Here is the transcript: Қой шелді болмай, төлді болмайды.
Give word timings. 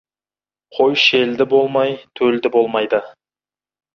Қой 0.77 0.95
шелді 1.01 1.47
болмай, 1.51 1.93
төлді 2.21 2.53
болмайды. 2.57 3.03